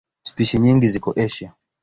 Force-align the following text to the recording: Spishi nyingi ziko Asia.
Spishi 0.23 0.59
nyingi 0.59 0.87
ziko 0.87 1.09
Asia. 1.25 1.53